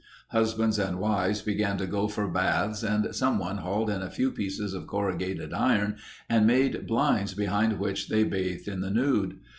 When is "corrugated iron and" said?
4.87-6.47